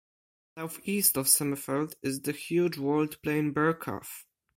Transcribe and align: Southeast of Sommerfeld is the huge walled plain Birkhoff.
Southeast 0.57 1.15
of 1.15 1.27
Sommerfeld 1.27 1.93
is 2.01 2.21
the 2.23 2.31
huge 2.31 2.75
walled 2.75 3.21
plain 3.21 3.53
Birkhoff. 3.53 4.23